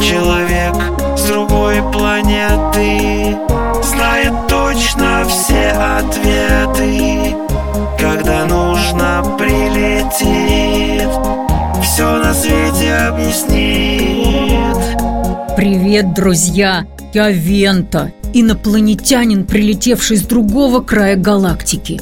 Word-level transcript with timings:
Человек 0.00 0.74
с 1.16 1.24
другой 1.28 1.82
планеты 1.92 3.36
Знает 3.82 4.32
точно 4.48 5.24
все 5.28 5.70
ответы 5.70 7.36
Когда 7.98 8.44
нужно 8.46 9.36
прилетит 9.38 11.08
Все 11.82 12.18
на 12.18 12.32
свете 12.32 12.94
объяснит 12.94 14.76
Привет, 15.56 16.14
друзья! 16.14 16.86
Я 17.14 17.30
Вента, 17.30 18.12
инопланетянин, 18.34 19.44
прилетевший 19.46 20.18
с 20.18 20.22
другого 20.22 20.80
края 20.80 21.16
галактики. 21.16 21.98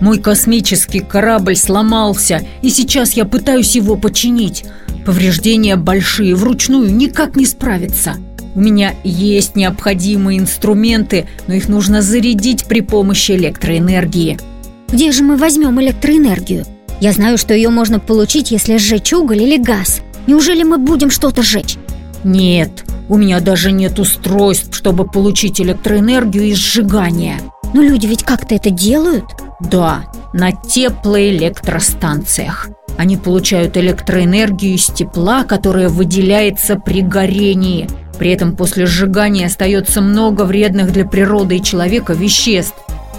Мой 0.00 0.18
космический 0.18 1.00
корабль 1.00 1.56
сломался, 1.56 2.40
и 2.62 2.70
сейчас 2.70 3.12
я 3.12 3.26
пытаюсь 3.26 3.76
его 3.76 3.96
починить. 3.96 4.64
Повреждения 5.06 5.76
большие, 5.76 6.34
вручную 6.34 6.92
никак 6.92 7.36
не 7.36 7.46
справиться. 7.46 8.16
У 8.56 8.60
меня 8.60 8.94
есть 9.04 9.54
необходимые 9.54 10.40
инструменты, 10.40 11.28
но 11.46 11.54
их 11.54 11.68
нужно 11.68 12.02
зарядить 12.02 12.64
при 12.64 12.80
помощи 12.80 13.30
электроэнергии. 13.32 14.40
Где 14.88 15.12
же 15.12 15.22
мы 15.22 15.36
возьмем 15.36 15.80
электроэнергию? 15.80 16.64
Я 17.00 17.12
знаю, 17.12 17.38
что 17.38 17.54
ее 17.54 17.68
можно 17.68 18.00
получить, 18.00 18.50
если 18.50 18.78
сжечь 18.78 19.12
уголь 19.12 19.42
или 19.42 19.58
газ. 19.58 20.00
Неужели 20.26 20.64
мы 20.64 20.78
будем 20.78 21.10
что-то 21.10 21.42
сжечь? 21.42 21.76
Нет, 22.24 22.84
у 23.08 23.16
меня 23.16 23.38
даже 23.38 23.70
нет 23.70 24.00
устройств, 24.00 24.74
чтобы 24.74 25.06
получить 25.06 25.60
электроэнергию 25.60 26.42
из 26.44 26.56
сжигания. 26.56 27.38
Но 27.74 27.80
люди 27.80 28.06
ведь 28.06 28.24
как-то 28.24 28.56
это 28.56 28.70
делают? 28.70 29.26
Да, 29.60 30.06
на 30.32 30.50
теплоэлектростанциях. 30.50 32.70
Они 32.96 33.16
получают 33.16 33.76
электроэнергию 33.76 34.74
из 34.74 34.86
тепла, 34.86 35.44
которое 35.44 35.88
выделяется 35.88 36.76
при 36.76 37.02
горении. 37.02 37.88
При 38.18 38.30
этом 38.30 38.56
после 38.56 38.86
сжигания 38.86 39.46
остается 39.46 40.00
много 40.00 40.42
вредных 40.42 40.92
для 40.92 41.04
природы 41.04 41.58
и 41.58 41.62
человека 41.62 42.14
веществ. 42.14 42.76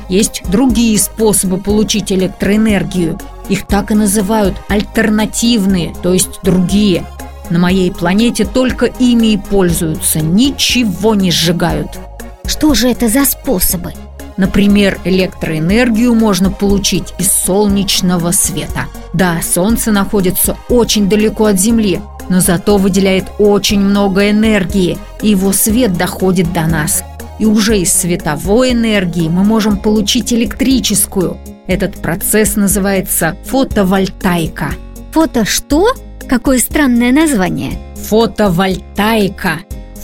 Есть 0.09 0.43
другие 0.49 0.97
способы 0.97 1.57
получить 1.57 2.11
электроэнергию. 2.11 3.19
Их 3.49 3.67
так 3.67 3.91
и 3.91 3.95
называют 3.95 4.55
альтернативные, 4.67 5.93
то 6.01 6.13
есть 6.13 6.39
другие– 6.43 7.05
на 7.49 7.59
моей 7.59 7.91
планете 7.91 8.45
только 8.45 8.87
ими 8.87 9.27
и 9.27 9.37
пользуются, 9.37 10.19
ничего 10.19 11.15
не 11.15 11.31
сжигают. 11.31 11.97
Что 12.45 12.73
же 12.73 12.89
это 12.89 13.07
за 13.07 13.25
способы? 13.25 13.93
Например, 14.35 14.99
электроэнергию 15.03 16.13
можно 16.13 16.51
получить 16.51 17.13
из 17.17 17.31
солнечного 17.31 18.31
света. 18.31 18.85
Да, 19.13 19.39
Солнце 19.41 19.91
находится 19.91 20.57
очень 20.69 21.09
далеко 21.09 21.45
от 21.45 21.59
Земли, 21.59 22.01
но 22.29 22.41
зато 22.41 22.77
выделяет 22.77 23.25
очень 23.39 23.79
много 23.79 24.29
энергии, 24.29 24.97
и 25.21 25.29
его 25.29 25.51
свет 25.53 25.93
доходит 25.93 26.51
до 26.53 26.67
нас. 26.67 27.03
И 27.39 27.45
уже 27.45 27.79
из 27.79 27.93
световой 27.93 28.73
энергии 28.73 29.29
мы 29.29 29.43
можем 29.43 29.77
получить 29.77 30.33
электрическую. 30.33 31.37
Этот 31.67 32.01
процесс 32.01 32.55
называется 32.55 33.35
фотовольтайка. 33.45 34.71
Фото 35.11 35.45
что? 35.45 35.93
Какое 36.27 36.59
странное 36.59 37.11
название 37.13 37.79
Фотовольтаика 37.95 39.59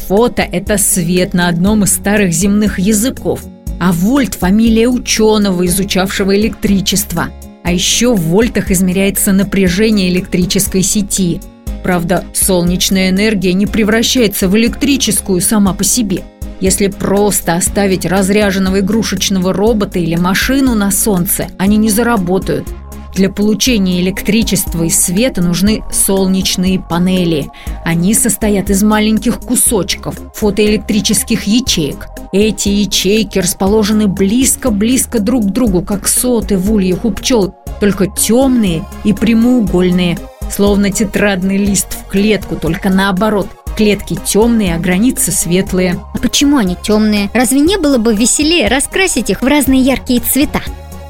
Фото– 0.07 0.41
это 0.51 0.77
свет 0.77 1.33
на 1.33 1.49
одном 1.49 1.83
из 1.83 1.93
старых 1.93 2.31
земных 2.31 2.79
языков 2.79 3.41
А 3.79 3.91
вольт– 3.91 4.35
фамилия 4.39 4.87
ученого, 4.87 5.65
изучавшего 5.65 6.35
электричество 6.35 7.27
А 7.63 7.71
еще 7.71 8.13
в 8.13 8.21
вольтах 8.21 8.71
измеряется 8.71 9.31
напряжение 9.31 10.09
электрической 10.09 10.83
сети 10.83 11.41
Правда, 11.83 12.23
солнечная 12.33 13.09
энергия 13.09 13.53
не 13.53 13.65
превращается 13.65 14.47
в 14.47 14.57
электрическую 14.57 15.41
сама 15.41 15.73
по 15.73 15.83
себе 15.83 16.23
если 16.59 16.87
просто 16.87 17.55
оставить 17.55 18.05
разряженного 18.05 18.79
игрушечного 18.79 19.51
робота 19.51 19.99
или 19.99 20.15
машину 20.15 20.75
на 20.75 20.91
солнце, 20.91 21.47
они 21.57 21.75
не 21.75 21.89
заработают– 21.89 22.65
для 23.15 23.29
получения 23.29 24.01
электричества 24.01 24.83
и 24.83 24.89
света 24.89 25.41
нужны 25.41 25.83
солнечные 25.91 26.79
панели. 26.79 27.47
Они 27.85 28.15
состоят 28.15 28.71
из 28.71 28.81
маленьких 28.81 29.39
кусочков, 29.39 30.15
фотоэлектрических 30.33 31.43
ячеек. 31.43 32.07
Эти 32.33 32.69
ячейки 32.69 33.37
расположены 33.37 34.07
близко-близко 34.07 35.19
друг 35.19 35.45
к 35.45 35.51
другу, 35.51 35.83
как 35.83 36.07
соты 36.07 36.57
в 36.57 36.73
ульях 36.73 37.05
у 37.05 37.11
пчел, 37.11 37.53
только 37.79 38.07
темные 38.07 38.83
и 39.03 39.13
прямоугольные, 39.13 40.17
словно 40.51 40.89
тетрадный 40.89 41.57
лист 41.57 41.93
в 41.93 42.09
клетку, 42.09 42.55
только 42.55 42.89
наоборот. 42.89 43.47
Клетки 43.77 44.17
темные, 44.25 44.73
а 44.73 44.79
границы 44.79 45.31
светлые. 45.31 45.99
А 46.15 46.17
почему 46.17 46.57
они 46.57 46.75
темные? 46.81 47.29
Разве 47.35 47.59
не 47.59 47.77
было 47.77 47.99
бы 47.99 48.15
веселее 48.15 48.67
раскрасить 48.67 49.29
их 49.29 49.43
в 49.43 49.45
разные 49.45 49.81
яркие 49.81 50.19
цвета? 50.19 50.61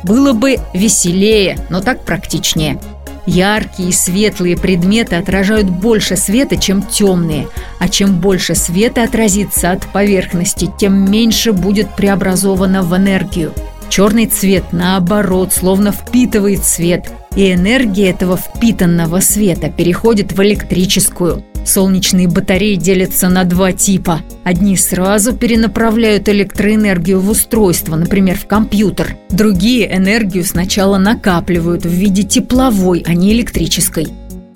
Было 0.04 0.34
бы 0.34 0.58
веселее, 0.74 1.58
но 1.70 1.80
так 1.80 2.04
практичнее. 2.04 2.82
Яркие 3.26 3.90
и 3.90 3.94
светлые 3.94 4.58
предметы 4.58 5.16
отражают 5.16 5.70
больше 5.70 6.18
света, 6.18 6.58
чем 6.58 6.82
темные, 6.82 7.48
а 7.80 7.88
чем 7.88 8.20
больше 8.20 8.54
света 8.56 9.04
отразится 9.04 9.72
от 9.72 9.86
поверхности, 9.88 10.70
тем 10.78 11.10
меньше 11.10 11.54
будет 11.54 11.96
преобразовано 11.96 12.84
в 12.84 12.96
энергию. 12.96 13.54
Черный 13.90 14.26
цвет, 14.26 14.66
наоборот, 14.72 15.54
словно 15.54 15.92
впитывает 15.92 16.64
свет, 16.66 17.12
и 17.36 17.54
энергия 17.54 18.10
этого 18.10 18.38
впитанного 18.38 19.20
света 19.20 19.70
переходит 19.70 20.34
в 20.34 20.42
электрическую– 20.42 21.44
Солнечные 21.66 22.28
батареи 22.28 22.76
делятся 22.76 23.30
на 23.30 23.44
два 23.46 23.72
типа. 23.72 24.22
Одни 24.44 24.76
сразу 24.76 25.34
перенаправляют 25.34 26.28
электроэнергию 26.28 27.20
в 27.20 27.30
устройство, 27.30 27.96
например, 27.96 28.38
в 28.38 28.46
компьютер. 28.46 29.16
Другие 29.30 29.96
энергию 29.96 30.44
сначала 30.44 30.98
накапливают 30.98 31.86
в 31.86 31.90
виде 31.90 32.24
тепловой, 32.24 33.04
а 33.08 33.14
не 33.14 33.34
электрической. 33.34 34.08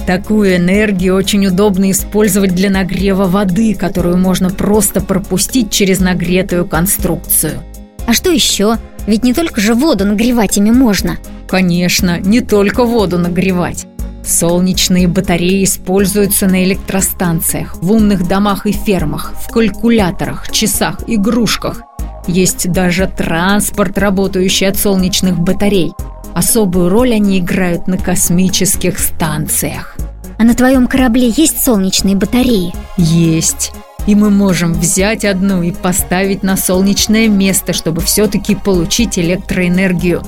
Такую 0.06 0.56
энергию 0.56 1.16
очень 1.16 1.46
удобно 1.47 1.91
использовать 1.91 2.56
для 2.56 2.69
нагрева 2.69 3.25
воды, 3.25 3.73
которую 3.73 4.17
можно 4.17 4.50
просто 4.50 5.01
пропустить 5.01 5.69
через 5.69 6.00
нагретую 6.00 6.66
конструкцию. 6.66 7.62
А 8.06 8.13
что 8.13 8.31
еще? 8.31 8.78
Ведь 9.06 9.23
не 9.23 9.34
только 9.34 9.59
же 9.59 9.73
воду 9.73 10.06
нагревать 10.06 10.57
ими 10.57 10.72
можно. 10.72 11.17
Конечно, 11.47 12.19
не 12.19 12.41
только 12.41 12.84
воду 12.84 13.17
нагревать. 13.17 13.87
Солнечные 14.28 15.08
батареи 15.08 15.64
используются 15.64 16.48
на 16.48 16.66
электростанциях, 16.66 17.78
в 17.82 17.94
умных 17.94 18.28
домах 18.28 18.66
и 18.66 18.74
фермах, 18.74 19.34
в 19.42 19.50
калькуляторах, 19.50 20.52
часах, 20.52 21.00
игрушках. 21.08 21.82
Есть 22.28 22.70
даже 22.70 23.08
транспорт, 23.08 23.98
работающий 23.98 24.68
от 24.68 24.76
солнечных 24.78 25.40
батарей. 25.40 25.94
Особую 26.34 26.90
роль 26.90 27.14
они 27.14 27.40
играют 27.40 27.88
на 27.88 27.98
космических 27.98 29.00
станциях. 29.00 29.96
А 30.38 30.44
на 30.44 30.54
твоем 30.54 30.88
корабле 30.88 31.34
есть 31.36 31.64
солнечные 31.64 32.18
батареи? 32.18 32.74
Есть. 32.98 33.72
И 34.08 34.16
мы 34.16 34.30
можем 34.30 34.74
взять 34.74 35.24
одну 35.24 35.64
и 35.64 35.72
поставить 35.72 36.44
на 36.44 36.58
солнечное 36.58 37.30
место, 37.30 37.72
чтобы 37.72 38.02
все-таки 38.02 38.56
получить 38.56 39.18
электроэнергию. 39.18 40.22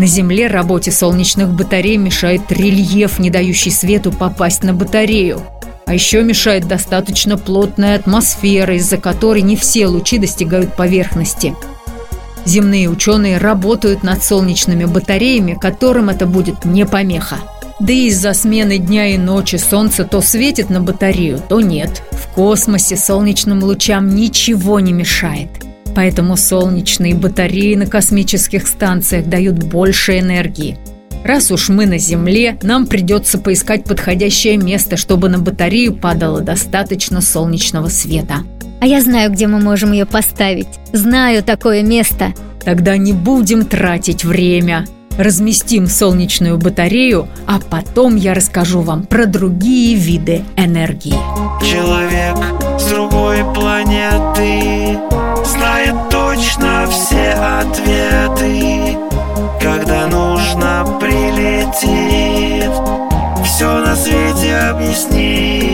На 0.00 0.06
Земле 0.06 0.46
работе 0.46 0.90
солнечных 0.90 1.50
батарей 1.50 1.98
мешает 1.98 2.50
рельеф, 2.50 3.18
не 3.18 3.28
дающий 3.28 3.70
свету 3.70 4.10
попасть 4.10 4.62
на 4.62 4.72
батарею. 4.72 5.42
А 5.84 5.92
еще 5.92 6.22
мешает 6.22 6.66
достаточно 6.66 7.36
плотная 7.36 7.96
атмосфера, 7.96 8.76
из-за 8.76 8.96
которой 8.96 9.42
не 9.42 9.56
все 9.56 9.88
лучи 9.88 10.16
достигают 10.16 10.74
поверхности. 10.74 11.54
Земные 12.46 12.88
ученые 12.88 13.36
работают 13.36 14.02
над 14.02 14.24
солнечными 14.24 14.86
батареями, 14.86 15.52
которым 15.52 16.08
это 16.08 16.24
будет 16.24 16.64
не 16.64 16.86
помеха. 16.86 17.36
Да 17.78 17.92
и 17.92 18.06
из-за 18.06 18.32
смены 18.32 18.78
дня 18.78 19.08
и 19.08 19.18
ночи 19.18 19.56
солнце 19.56 20.04
то 20.04 20.22
светит 20.22 20.70
на 20.70 20.80
батарею, 20.80 21.42
то 21.46 21.60
нет. 21.60 22.02
В 22.12 22.28
космосе 22.28 22.96
солнечным 22.96 23.62
лучам 23.62 24.14
ничего 24.14 24.80
не 24.80 24.94
мешает– 24.94 25.50
Поэтому 26.00 26.34
солнечные 26.34 27.14
батареи 27.14 27.74
на 27.74 27.84
космических 27.84 28.66
станциях 28.66 29.26
дают 29.26 29.62
больше 29.62 30.18
энергии. 30.18 30.78
Раз 31.26 31.50
уж 31.50 31.68
мы 31.68 31.84
на 31.84 31.98
Земле, 31.98 32.58
нам 32.62 32.86
придется 32.86 33.36
поискать 33.36 33.84
подходящее 33.84 34.56
место, 34.56 34.96
чтобы 34.96 35.28
на 35.28 35.38
батарею 35.38 35.94
падало 35.94 36.40
достаточно 36.40 37.20
солнечного 37.20 37.88
света. 37.88 38.36
А 38.80 38.86
я 38.86 39.02
знаю, 39.02 39.30
где 39.30 39.46
мы 39.46 39.60
можем 39.60 39.92
ее 39.92 40.06
поставить. 40.06 40.68
Знаю 40.94 41.42
такое 41.42 41.82
место. 41.82 42.32
Тогда 42.64 42.96
не 42.96 43.12
будем 43.12 43.66
тратить 43.66 44.24
время. 44.24 44.86
Разместим 45.18 45.86
солнечную 45.86 46.56
батарею, 46.56 47.28
а 47.46 47.60
потом 47.60 48.16
я 48.16 48.32
расскажу 48.32 48.80
вам 48.80 49.02
про 49.02 49.26
другие 49.26 49.96
виды 49.96 50.44
энергии. 50.56 51.12
Человек 51.62 52.38
с 52.80 52.88
другой 52.88 53.44
планеты 53.52 54.98
знает 55.50 55.94
точно 56.10 56.86
все 56.88 57.32
ответы 57.32 58.96
Когда 59.60 60.06
нужно 60.06 60.86
прилетит 61.00 62.70
Все 63.44 63.80
на 63.80 63.94
свете 63.96 64.56
объяснит 64.56 65.69